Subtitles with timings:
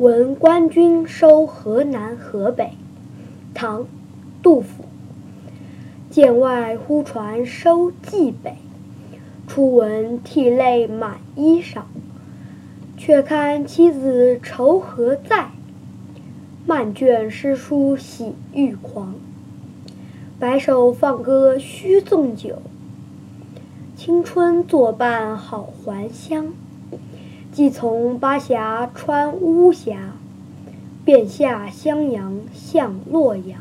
[0.00, 2.70] 闻官军收河南河北，
[3.52, 3.82] 唐·
[4.42, 4.86] 杜甫。
[6.08, 8.56] 剑外忽传收蓟北，
[9.46, 11.82] 初闻涕泪满衣裳。
[12.96, 15.50] 却看妻子愁何在，
[16.64, 19.14] 漫卷诗书喜欲狂。
[20.38, 22.62] 白首放歌须纵酒，
[23.94, 26.54] 青春作伴好还乡。
[27.52, 30.12] 即从巴峡穿巫峡，
[31.04, 33.60] 便下襄阳向洛阳。